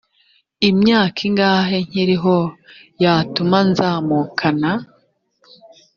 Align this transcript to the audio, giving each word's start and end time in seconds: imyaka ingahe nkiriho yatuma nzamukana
imyaka 0.69 1.19
ingahe 1.29 1.77
nkiriho 1.87 2.37
yatuma 3.03 3.57
nzamukana 3.69 4.71